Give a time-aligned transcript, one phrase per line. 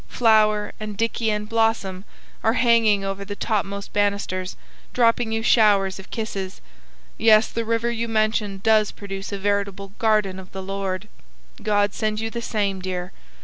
[0.07, 2.05] Flower, and Dicky, and Blossom,
[2.43, 4.55] are hanging over the topmost banisters,
[4.93, 6.59] dropping you showers of kisses.
[7.19, 11.07] Yes, the river you mentioned does produce a veritable 'garden of the Lord.'
[11.61, 13.11] God send you the same, dear.